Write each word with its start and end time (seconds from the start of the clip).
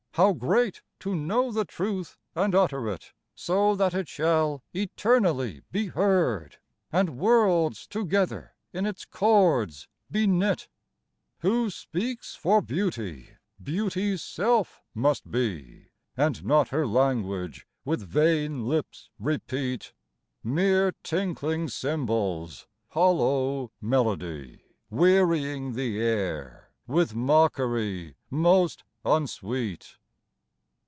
How 0.15 0.33
great, 0.33 0.81
to 0.99 1.15
know 1.15 1.53
the 1.53 1.63
truth, 1.63 2.17
and 2.35 2.53
utter 2.53 2.89
it 2.89 3.13
So 3.33 3.77
that 3.77 3.93
it 3.93 4.09
shall 4.09 4.61
eternally 4.73 5.61
be 5.71 5.87
heard, 5.87 6.57
And 6.91 7.17
worlds 7.17 7.87
together 7.87 8.53
in 8.73 8.85
its 8.85 9.05
chords 9.05 9.87
be 10.11 10.27
knit! 10.27 10.67
Who 11.39 11.69
speaks 11.69 12.35
for 12.35 12.61
beauty, 12.61 13.29
Beauty's 13.63 14.21
self 14.21 14.81
must 14.93 15.31
be, 15.31 15.91
And 16.17 16.43
not 16.43 16.67
her 16.69 16.85
language 16.85 17.65
with 17.85 18.01
vain 18.05 18.67
lips 18.67 19.09
repeat,— 19.17 19.93
Mere 20.43 20.91
tinkling 21.03 21.69
cymbals, 21.69 22.67
hollow 22.89 23.71
melody 23.79 24.65
Wearying 24.89 25.71
the 25.71 26.01
air 26.01 26.73
with 26.85 27.15
mockery 27.15 28.17
most 28.29 28.83
unsweet! 29.05 29.95